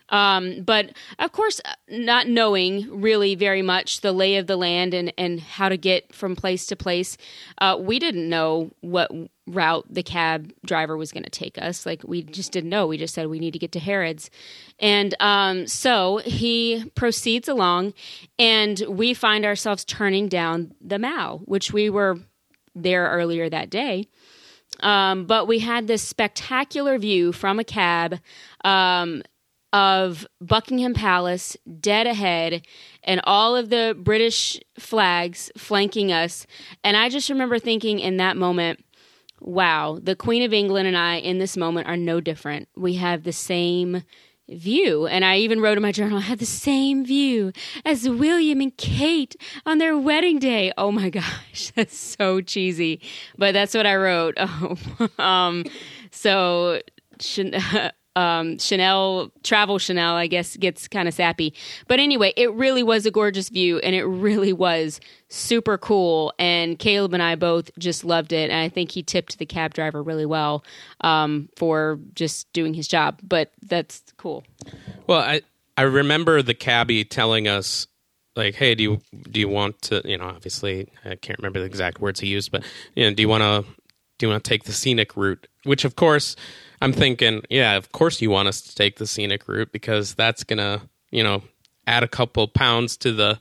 [0.10, 5.12] Um, but of course, not knowing really very much the lay of the land and,
[5.18, 7.18] and how to get from place to place,
[7.58, 9.10] uh, we didn't know what
[9.48, 11.86] route the cab driver was going to take us.
[11.86, 12.88] Like, we just didn't know.
[12.88, 14.30] We just said we need to get to Harrods.
[14.80, 17.94] And um, so he proceeds along,
[18.40, 22.18] and we find ourselves turning down the Mall, which we were
[22.74, 24.08] there earlier that day.
[24.82, 28.20] Um, but we had this spectacular view from a cab
[28.64, 29.24] um,
[29.72, 32.66] of Buckingham Palace dead ahead
[33.04, 36.46] and all of the British flags flanking us.
[36.84, 38.84] And I just remember thinking in that moment,
[39.46, 42.68] wow, the Queen of England and I in this moment are no different.
[42.76, 44.04] We have the same
[44.50, 45.08] view.
[45.08, 47.52] And I even wrote in my journal, I had the same view
[47.84, 50.72] as William and Kate on their wedding day.
[50.78, 53.02] Oh my gosh, that's so cheesy.
[53.38, 54.36] But that's what I wrote.
[54.38, 54.78] Oh,
[55.24, 55.66] um,
[56.12, 56.82] so
[58.16, 61.54] um, Chanel, travel Chanel, I guess, gets kind of sappy.
[61.88, 65.00] But anyway, it really was a gorgeous view and it really was
[65.30, 66.34] super cool.
[66.40, 68.50] And Caleb and I both just loved it.
[68.50, 70.64] And I think he tipped the cab driver really well
[71.02, 73.20] um, for just doing his job.
[73.24, 74.44] But that's cool.
[75.08, 75.42] Well, I,
[75.78, 77.88] I remember the cabbie telling us,
[78.38, 79.02] like, hey, do you
[79.32, 80.02] do you want to?
[80.04, 83.22] You know, obviously, I can't remember the exact words he used, but you know, do
[83.22, 83.64] you want to
[84.18, 85.48] do you want to take the scenic route?
[85.64, 86.36] Which, of course,
[86.86, 90.44] I'm thinking, yeah, of course you want us to take the scenic route because that's
[90.44, 91.42] gonna, you know,
[91.88, 93.40] add a couple pounds to the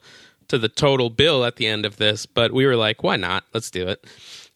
[0.49, 2.25] to the total bill at the end of this.
[2.25, 3.45] But we were like, why not?
[3.53, 4.07] Let's do it.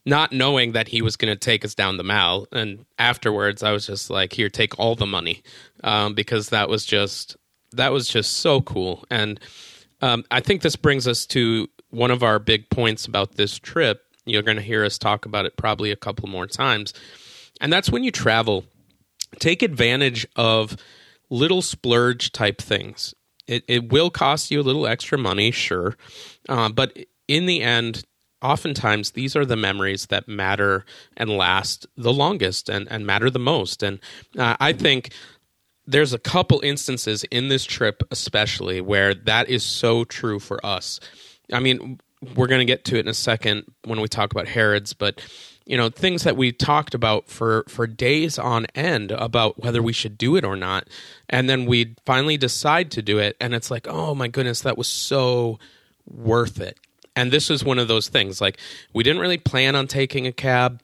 [0.06, 3.72] Not knowing that he was going to take us down the mall, and afterwards, I
[3.72, 5.42] was just like, "Here, take all the money,"
[5.84, 7.36] um, because that was just
[7.72, 9.04] that was just so cool.
[9.10, 9.38] And
[10.00, 14.06] um, I think this brings us to one of our big points about this trip.
[14.24, 16.94] You're going to hear us talk about it probably a couple more times
[17.60, 18.64] and that's when you travel,
[19.38, 20.76] take advantage of
[21.30, 23.14] little splurge type things.
[23.46, 25.96] It, it will cost you a little extra money, sure.
[26.48, 28.04] Uh, but in the end,
[28.42, 30.84] oftentimes these are the memories that matter
[31.16, 33.82] and last the longest and, and matter the most.
[33.82, 34.00] And
[34.38, 35.12] uh, I think
[35.86, 41.00] there's a couple instances in this trip, especially, where that is so true for us.
[41.52, 41.98] I mean,
[42.34, 45.22] we're going to get to it in a second when we talk about Harrods, but
[45.68, 49.92] you know things that we talked about for for days on end about whether we
[49.92, 50.88] should do it or not,
[51.28, 54.78] and then we finally decide to do it, and it's like, oh my goodness, that
[54.78, 55.58] was so
[56.06, 56.78] worth it.
[57.14, 58.40] And this is one of those things.
[58.40, 58.58] Like
[58.94, 60.80] we didn't really plan on taking a cab.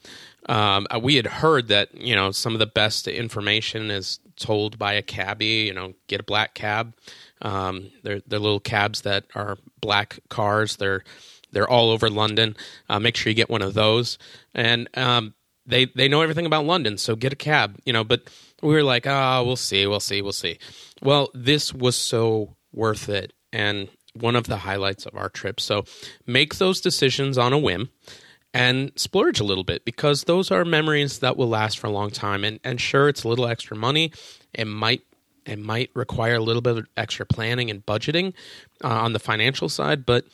[0.46, 4.78] Um, uh, we had heard that you know some of the best information is told
[4.78, 5.64] by a cabbie.
[5.66, 6.92] You know, get a black cab.
[7.40, 10.76] Um, they're they're little cabs that are black cars.
[10.76, 11.04] They're
[11.54, 12.56] they're all over London.
[12.88, 14.18] Uh, make sure you get one of those.
[14.54, 15.34] And um,
[15.66, 17.78] they they know everything about London, so get a cab.
[17.84, 18.22] You know, but
[18.62, 20.58] we were like, oh, we'll see, we'll see, we'll see.
[21.02, 25.60] Well, this was so worth it, and one of the highlights of our trip.
[25.60, 25.84] So
[26.26, 27.90] make those decisions on a whim
[28.52, 32.10] and splurge a little bit because those are memories that will last for a long
[32.10, 32.44] time.
[32.44, 34.12] And and sure, it's a little extra money.
[34.52, 35.02] It might
[35.46, 38.32] it might require a little bit of extra planning and budgeting
[38.82, 40.24] uh, on the financial side, but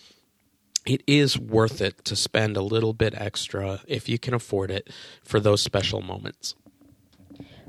[0.87, 4.89] it is worth it to spend a little bit extra if you can afford it
[5.23, 6.55] for those special moments.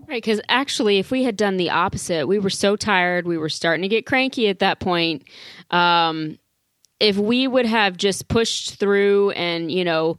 [0.07, 3.49] Right, because actually, if we had done the opposite, we were so tired, we were
[3.49, 5.23] starting to get cranky at that point.
[5.69, 6.37] Um,
[6.99, 10.17] if we would have just pushed through and, you know,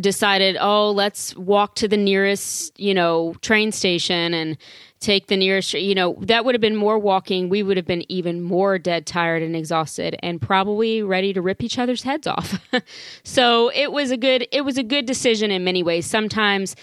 [0.00, 4.56] decided, oh, let's walk to the nearest, you know, train station and
[5.02, 7.48] take the nearest, you know, that would have been more walking.
[7.48, 11.62] We would have been even more dead tired and exhausted and probably ready to rip
[11.62, 12.64] each other's heads off.
[13.24, 16.06] so it was a good, it was a good decision in many ways.
[16.06, 16.76] Sometimes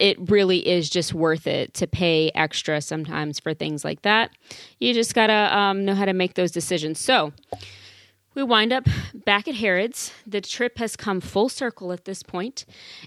[0.00, 4.30] it really is just worth it to pay extra sometimes for things like that.
[4.80, 6.98] You just got to um, know how to make those decisions.
[6.98, 7.32] So,
[8.40, 10.12] we wind up back at Harrods.
[10.26, 12.64] The trip has come full circle at this point,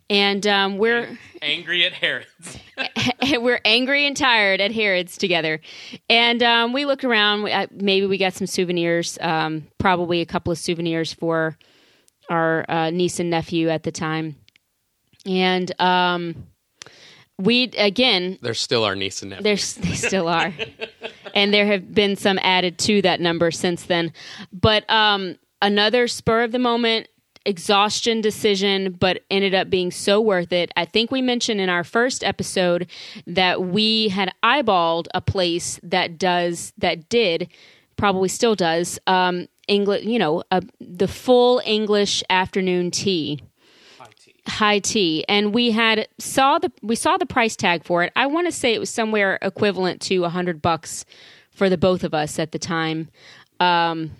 [0.08, 2.60] and um, we're angry at Harrods.
[3.40, 5.60] we're angry and tired at Harrods together,
[6.08, 7.48] and um, we look around.
[7.50, 11.58] Uh, maybe we got some souvenirs, um, probably a couple of souvenirs for
[12.30, 14.36] our uh, niece and nephew at the time,
[15.26, 16.48] and um,
[17.40, 18.38] we again.
[18.42, 19.44] They're still our niece and nephew.
[19.44, 19.56] They're,
[19.90, 20.54] they still are.
[21.34, 24.14] and there have been some added to that number since then.
[24.52, 27.08] But um, another spur of the moment
[27.46, 30.72] exhaustion decision, but ended up being so worth it.
[30.78, 32.90] I think we mentioned in our first episode
[33.28, 37.50] that we had eyeballed a place that does that did
[37.98, 43.40] probably still does um, English, you know, uh, the full English afternoon tea
[44.48, 48.12] high tea and we had saw the we saw the price tag for it.
[48.16, 51.06] I want to say it was somewhere equivalent to a hundred bucks
[51.52, 53.10] for the both of us at the time.
[53.60, 54.12] Um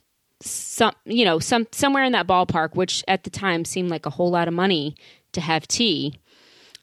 [0.42, 4.10] some you know some somewhere in that ballpark which at the time seemed like a
[4.10, 4.96] whole lot of money
[5.32, 6.20] to have tea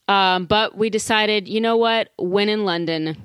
[0.09, 2.09] um, but we decided you know what?
[2.19, 3.17] When in london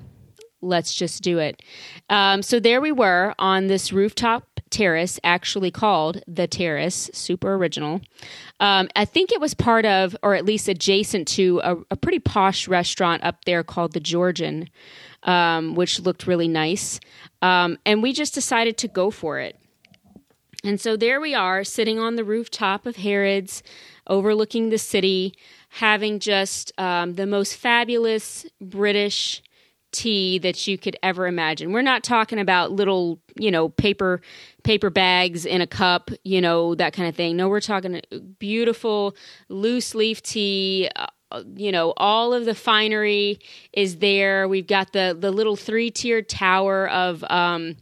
[0.62, 1.62] let's just do it.
[2.10, 8.00] Um, so there we were on this rooftop terrace, actually called the Terrace, super original.
[8.60, 12.18] Um, I think it was part of, or at least adjacent to, a, a pretty
[12.18, 14.68] posh restaurant up there called the Georgian,
[15.22, 17.00] um, which looked really nice.
[17.40, 19.58] Um, and we just decided to go for it.
[20.64, 23.62] And so there we are, sitting on the rooftop of Harrods,
[24.06, 25.34] overlooking the city,
[25.68, 29.42] having just um, the most fabulous British
[29.92, 31.72] tea that you could ever imagine.
[31.72, 34.20] We're not talking about little, you know, paper
[34.66, 37.36] paper bags in a cup, you know, that kind of thing.
[37.36, 38.02] No, we're talking
[38.40, 39.16] beautiful
[39.48, 40.90] loose leaf tea.
[40.96, 43.38] Uh, you know, all of the finery
[43.72, 44.48] is there.
[44.48, 47.76] We've got the the little three tiered tower of um,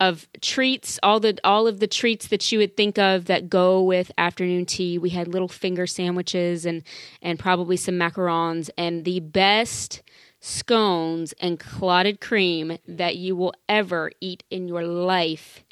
[0.00, 3.82] of treats, all the all of the treats that you would think of that go
[3.82, 4.96] with afternoon tea.
[4.96, 6.82] We had little finger sandwiches and
[7.20, 10.02] and probably some macarons and the best
[10.40, 15.62] scones and clotted cream that you will ever eat in your life.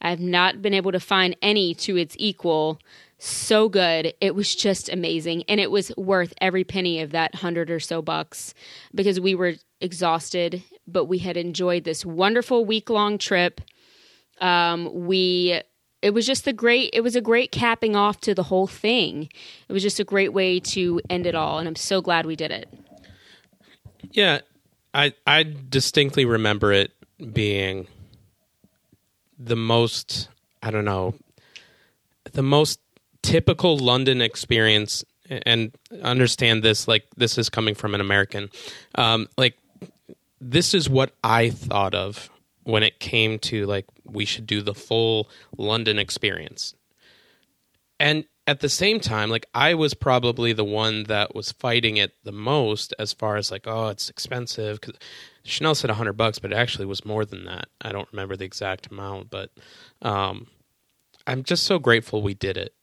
[0.00, 2.80] I've not been able to find any to its equal.
[3.18, 4.14] So good.
[4.20, 5.42] It was just amazing.
[5.48, 8.54] And it was worth every penny of that hundred or so bucks
[8.94, 13.60] because we were exhausted, but we had enjoyed this wonderful week long trip.
[14.40, 15.60] Um, we
[16.00, 19.28] it was just the great it was a great capping off to the whole thing
[19.68, 22.36] it was just a great way to end it all and i'm so glad we
[22.36, 22.68] did it
[24.12, 24.40] yeah,
[24.94, 26.92] I I distinctly remember it
[27.32, 27.88] being
[29.38, 30.28] the most
[30.62, 31.14] I don't know
[32.32, 32.80] the most
[33.22, 35.72] typical London experience and
[36.02, 38.50] understand this like this is coming from an American
[38.96, 39.56] um, like
[40.40, 42.30] this is what I thought of
[42.64, 46.74] when it came to like we should do the full London experience.
[48.00, 52.14] And at the same time, like I was probably the one that was fighting it
[52.24, 54.80] the most as far as like, oh, it's expensive.
[54.80, 54.96] Because
[55.44, 57.68] Chanel said a hundred bucks, but it actually was more than that.
[57.82, 59.50] I don't remember the exact amount, but
[60.02, 60.48] um,
[61.26, 62.74] I'm just so grateful we did it.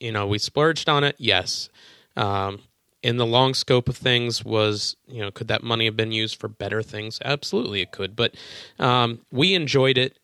[0.00, 1.16] you know, we splurged on it.
[1.18, 1.68] Yes.
[2.16, 2.60] Um,
[3.02, 6.38] in the long scope of things, was you know, could that money have been used
[6.38, 7.18] for better things?
[7.24, 8.16] Absolutely, it could.
[8.16, 8.34] But
[8.78, 10.18] um, we enjoyed it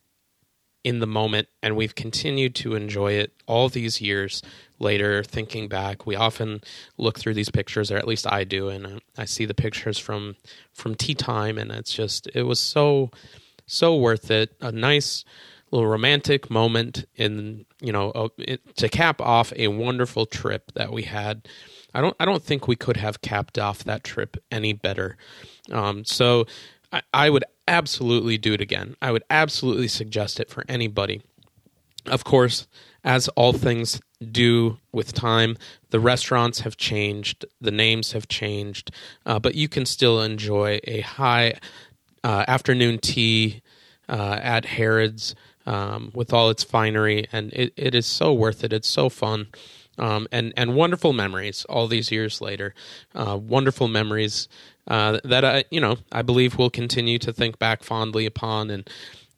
[0.84, 4.42] in the moment, and we've continued to enjoy it all these years
[4.78, 5.22] later.
[5.22, 6.60] Thinking back, we often
[6.98, 10.36] look through these pictures, or at least I do, and I see the pictures from
[10.72, 13.10] from tea time, and it's just it was so
[13.66, 14.54] so worth it.
[14.60, 15.24] A nice
[15.70, 20.92] little romantic moment in you know a, it, to cap off a wonderful trip that
[20.92, 21.48] we had.
[21.94, 25.16] I don't I don't think we could have capped off that trip any better.
[25.72, 26.46] Um, so
[26.92, 28.96] I, I would absolutely do it again.
[29.02, 31.22] I would absolutely suggest it for anybody.
[32.08, 32.66] Of course,
[33.04, 34.00] as all things
[34.32, 35.56] do with time,
[35.90, 38.90] the restaurants have changed, the names have changed,
[39.24, 41.54] uh, but you can still enjoy a high
[42.24, 43.62] uh, afternoon tea
[44.08, 45.34] uh, at Harrods
[45.66, 48.72] um, with all its finery, and it, it is so worth it.
[48.72, 49.48] It's so fun.
[49.98, 52.74] Um, and and wonderful memories all these years later,
[53.14, 54.46] uh, wonderful memories
[54.86, 58.88] uh, that I you know I believe we'll continue to think back fondly upon, and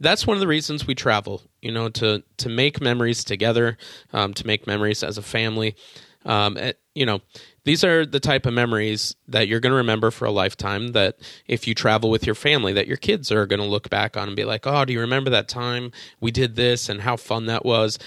[0.01, 1.43] that's one of the reasons we travel.
[1.63, 3.77] You know, to to make memories together,
[4.13, 5.77] um, to make memories as a family.
[6.25, 7.21] Um, eh, you know,
[7.69, 11.19] these are the type of memories that you're going to remember for a lifetime that
[11.47, 14.27] if you travel with your family that your kids are going to look back on
[14.27, 17.45] and be like oh do you remember that time we did this and how fun
[17.45, 17.99] that was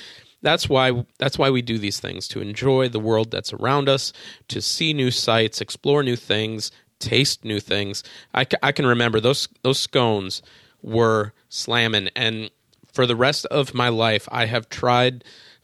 [0.41, 4.11] that's why that's why we do these things to enjoy the world that's around us
[4.47, 9.47] to see new sights explore new things taste new things i, I can remember those
[9.61, 10.41] those scones
[10.81, 12.49] were slamming and
[12.93, 15.23] for the rest of my life i have tried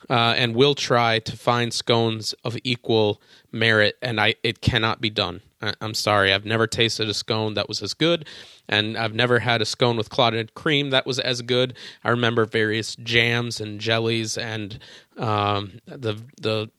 [0.09, 5.09] uh, and will try to find scones of equal merit, and I it cannot be
[5.09, 5.41] done.
[5.61, 8.27] I, am sorry, I've never tasted a scone that was as good,
[8.69, 11.75] and I've never had a scone with clotted cream that was as good.
[12.03, 14.79] I remember various jams and jellies and
[15.17, 16.69] um, the the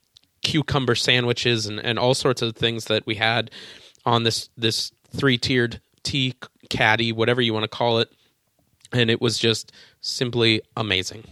[0.43, 3.51] cucumber sandwiches and, and all sorts of things that we had
[4.07, 6.34] on this this three tiered tea
[6.70, 8.11] caddy, whatever you want to call it,
[8.93, 11.24] and it was just simply amazing.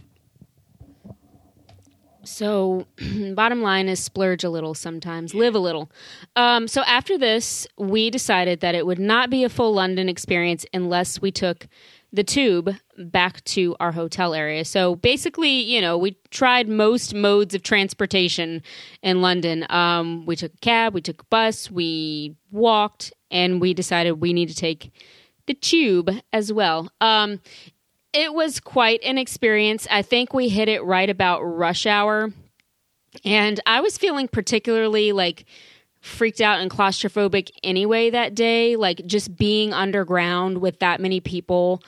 [2.26, 2.86] So,
[3.34, 5.90] bottom line is splurge a little sometimes, live a little.
[6.34, 10.66] Um, so, after this, we decided that it would not be a full London experience
[10.74, 11.68] unless we took
[12.12, 14.64] the tube back to our hotel area.
[14.64, 18.62] So, basically, you know, we tried most modes of transportation
[19.02, 19.66] in London.
[19.70, 24.32] Um, we took a cab, we took a bus, we walked, and we decided we
[24.32, 24.92] need to take
[25.46, 26.90] the tube as well.
[27.00, 27.40] Um,
[28.12, 29.86] it was quite an experience.
[29.90, 32.32] I think we hit it right about rush hour.
[33.24, 35.44] And I was feeling particularly like
[36.00, 38.76] freaked out and claustrophobic anyway that day.
[38.76, 41.82] Like just being underground with that many people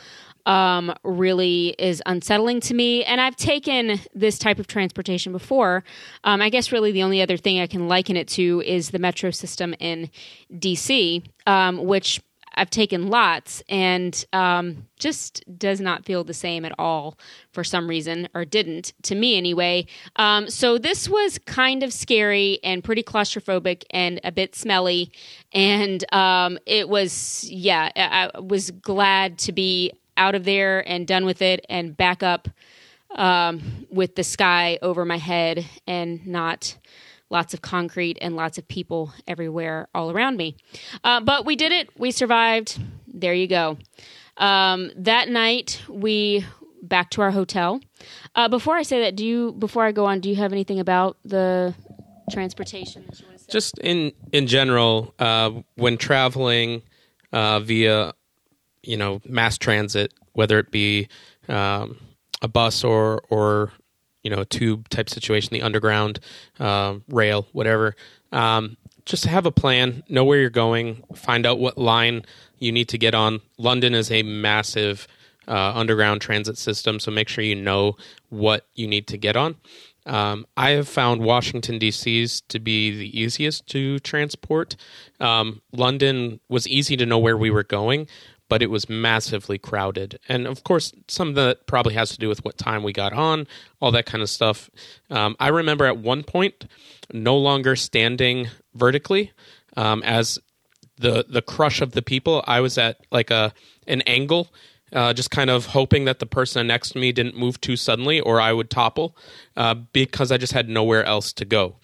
[0.44, 3.04] um, really is unsettling to me.
[3.04, 5.84] And I've taken this type of transportation before.
[6.24, 8.98] Um, I guess really the only other thing I can liken it to is the
[8.98, 10.10] metro system in
[10.52, 12.20] DC, um, which
[12.58, 17.16] I've taken lots and um, just does not feel the same at all
[17.52, 19.86] for some reason, or didn't to me anyway.
[20.16, 25.12] Um, so this was kind of scary and pretty claustrophobic and a bit smelly.
[25.52, 31.24] And um, it was, yeah, I was glad to be out of there and done
[31.24, 32.48] with it and back up
[33.14, 36.76] um, with the sky over my head and not
[37.30, 40.56] lots of concrete and lots of people everywhere all around me.
[41.04, 41.90] Uh, but we did it.
[41.98, 42.80] We survived.
[43.06, 43.78] There you go.
[44.36, 46.44] Um, that night, we
[46.82, 47.80] back to our hotel.
[48.34, 49.52] Uh, before I say that, do you?
[49.52, 51.74] Before I go on, do you have anything about the
[52.30, 53.04] transportation?
[53.48, 56.82] Just in in general, uh, when traveling
[57.32, 58.12] uh, via,
[58.82, 61.08] you know, mass transit, whether it be
[61.48, 61.98] um,
[62.42, 63.72] a bus or or
[64.22, 66.20] you know, tube type situation, the underground
[66.58, 67.94] uh, rail, whatever.
[68.32, 72.24] Um, just have a plan, know where you're going, find out what line
[72.58, 73.40] you need to get on.
[73.56, 75.08] London is a massive
[75.46, 77.96] uh, underground transit system, so make sure you know
[78.28, 79.56] what you need to get on.
[80.04, 84.76] Um, I have found Washington D.C.'s to be the easiest to transport.
[85.20, 88.08] Um, London was easy to know where we were going,
[88.48, 90.18] but it was massively crowded.
[90.28, 93.12] And of course, some of that probably has to do with what time we got
[93.12, 93.46] on,
[93.80, 94.70] all that kind of stuff.
[95.10, 96.66] Um, I remember at one point
[97.12, 99.32] no longer standing vertically
[99.76, 100.38] um, as
[100.96, 102.44] the the crush of the people.
[102.46, 103.52] I was at like a
[103.86, 104.48] an angle.
[104.90, 108.20] Uh, just kind of hoping that the person next to me didn't move too suddenly
[108.20, 109.14] or I would topple
[109.54, 111.76] uh, because I just had nowhere else to go.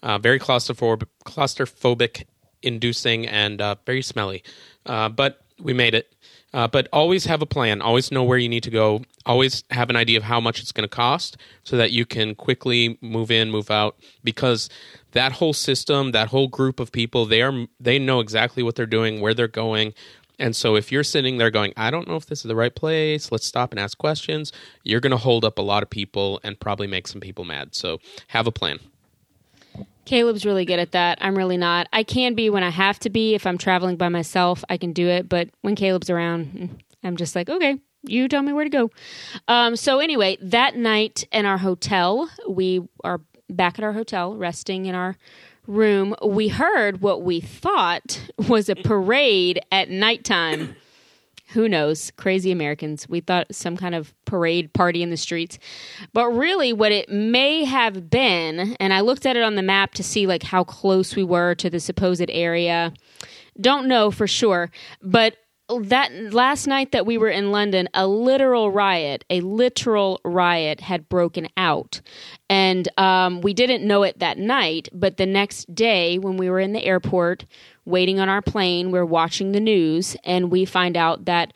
[0.00, 2.22] Uh, very claustrophobic, claustrophobic
[2.62, 4.44] inducing and uh, very smelly.
[4.86, 6.12] Uh, but we made it.
[6.54, 7.80] Uh, but always have a plan.
[7.80, 9.02] Always know where you need to go.
[9.24, 12.34] Always have an idea of how much it's going to cost so that you can
[12.34, 13.96] quickly move in, move out.
[14.22, 14.68] Because
[15.12, 18.84] that whole system, that whole group of people, they are they know exactly what they're
[18.84, 19.94] doing, where they're going.
[20.38, 22.74] And so if you're sitting there going, I don't know if this is the right
[22.74, 26.40] place, let's stop and ask questions, you're going to hold up a lot of people
[26.42, 27.74] and probably make some people mad.
[27.74, 27.98] So
[28.28, 28.80] have a plan.
[30.04, 31.18] Caleb's really good at that.
[31.20, 31.88] I'm really not.
[31.92, 33.34] I can be when I have to be.
[33.34, 35.28] If I'm traveling by myself, I can do it.
[35.28, 36.70] But when Caleb's around, mm,
[37.04, 38.90] I'm just like, okay, you tell me where to go.
[39.48, 44.86] Um, so, anyway, that night in our hotel, we are back at our hotel, resting
[44.86, 45.16] in our
[45.66, 46.14] room.
[46.24, 50.74] We heard what we thought was a parade at nighttime
[51.52, 52.10] who knows?
[52.16, 53.08] Crazy americans.
[53.08, 55.58] We thought some kind of parade party in the streets.
[56.12, 59.94] But really what it may have been and i looked at it on the map
[59.94, 62.92] to see like how close we were to the supposed area.
[63.60, 64.70] Don't know for sure.
[65.02, 65.36] But
[65.80, 71.08] that last night that we were in London, a literal riot, a literal riot had
[71.08, 72.00] broken out.
[72.50, 76.60] And um, we didn't know it that night, but the next day when we were
[76.60, 77.46] in the airport
[77.84, 81.52] waiting on our plane, we we're watching the news, and we find out that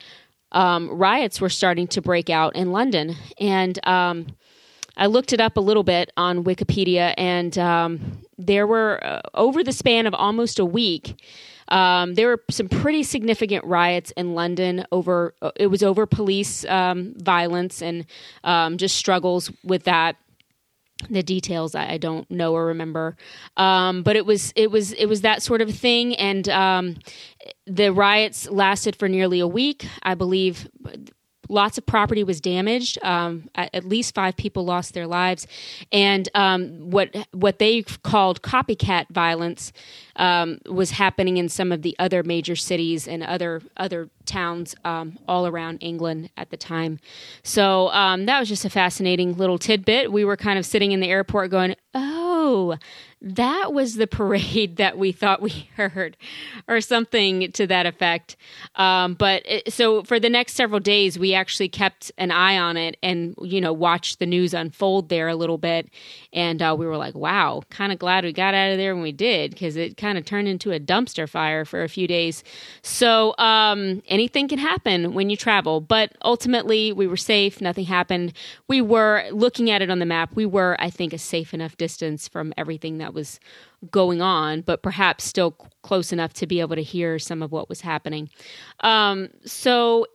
[0.52, 3.16] um, riots were starting to break out in London.
[3.38, 4.26] And um,
[4.96, 9.62] I looked it up a little bit on Wikipedia, and um, there were, uh, over
[9.62, 11.20] the span of almost a week,
[11.68, 15.34] um, there were some pretty significant riots in London over.
[15.42, 18.06] Uh, it was over police um, violence and
[18.44, 20.16] um, just struggles with that.
[21.10, 23.16] The details I, I don't know or remember,
[23.58, 26.96] um, but it was it was it was that sort of thing, and um,
[27.66, 29.86] the riots lasted for nearly a week.
[30.02, 30.68] I believe
[31.48, 32.98] lots of property was damaged.
[33.02, 35.46] Um, at least five people lost their lives,
[35.92, 39.72] and um, what what they called copycat violence
[40.16, 45.18] um, was happening in some of the other major cities and other other towns um,
[45.28, 46.98] all around England at the time.
[47.42, 50.12] So um, that was just a fascinating little tidbit.
[50.12, 52.76] We were kind of sitting in the airport going, "Oh,
[53.22, 56.16] that was the parade that we thought we heard,
[56.68, 58.36] or something to that effect.
[58.74, 62.76] Um, but it, so for the next several days, we actually kept an eye on
[62.76, 65.88] it and, you know, watched the news unfold there a little bit.
[66.32, 69.02] And uh, we were like, wow, kind of glad we got out of there when
[69.02, 72.44] we did because it kind of turned into a dumpster fire for a few days.
[72.82, 75.80] So um, anything can happen when you travel.
[75.80, 77.60] But ultimately, we were safe.
[77.60, 78.32] Nothing happened.
[78.68, 80.34] We were looking at it on the map.
[80.34, 83.40] We were, I think, a safe enough distance from everything that was
[83.90, 85.52] going on, but perhaps still
[85.82, 88.30] close enough to be able to hear some of what was happening.
[88.80, 90.06] Um, so,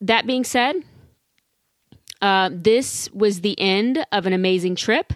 [0.00, 0.76] that being said,
[2.20, 5.12] uh, this was the end of an amazing trip,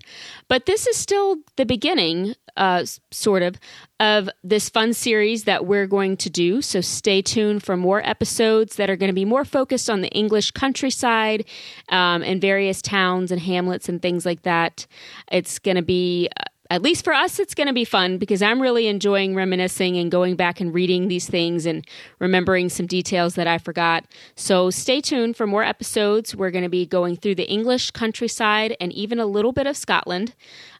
[0.49, 3.57] but this is still the beginning, uh, sort of,
[3.99, 6.63] of this fun series that we're going to do.
[6.63, 10.11] So stay tuned for more episodes that are going to be more focused on the
[10.11, 11.45] English countryside
[11.89, 14.87] um, and various towns and hamlets and things like that.
[15.31, 18.41] It's going to be uh, at least for us, it's going to be fun because
[18.41, 21.87] I'm really enjoying reminiscing and going back and reading these things and
[22.19, 24.07] remembering some details that I forgot.
[24.37, 26.35] So stay tuned for more episodes.
[26.35, 29.77] We're going to be going through the English countryside and even a little bit of
[29.77, 30.35] Scotland.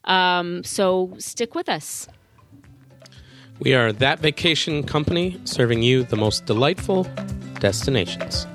[0.05, 2.07] Um, so stick with us.
[3.59, 7.07] We are That Vacation Company, serving you the most delightful
[7.59, 8.47] destinations.